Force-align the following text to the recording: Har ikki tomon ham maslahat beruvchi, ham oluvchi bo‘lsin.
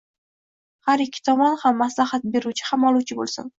Har 0.87 1.03
ikki 1.05 1.21
tomon 1.29 1.59
ham 1.65 1.79
maslahat 1.83 2.27
beruvchi, 2.35 2.69
ham 2.73 2.91
oluvchi 2.93 3.23
bo‘lsin. 3.23 3.49